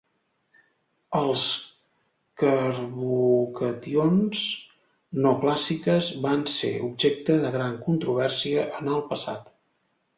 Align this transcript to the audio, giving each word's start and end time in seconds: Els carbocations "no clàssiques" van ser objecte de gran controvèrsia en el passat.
Els 1.19 1.43
carbocations 2.43 4.43
"no 5.21 5.37
clàssiques" 5.47 6.11
van 6.27 6.45
ser 6.57 6.75
objecte 6.91 7.41
de 7.47 7.57
gran 7.61 7.81
controvèrsia 7.89 8.69
en 8.81 8.95
el 8.99 9.05
passat. 9.15 9.51